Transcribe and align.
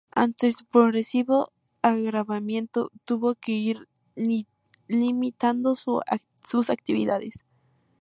Ante 0.15 0.51
su 0.51 0.65
progresivo 0.65 1.51
agravamiento, 1.83 2.89
tuvo 3.05 3.35
que 3.35 3.51
ir 3.51 3.87
limitando 4.87 5.75
sus 5.75 6.69
actividades. 6.71 7.45